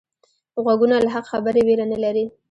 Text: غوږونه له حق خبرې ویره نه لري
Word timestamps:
غوږونه 0.63 0.95
له 1.05 1.09
حق 1.15 1.25
خبرې 1.31 1.61
ویره 1.63 1.85
نه 1.91 1.97
لري 2.03 2.25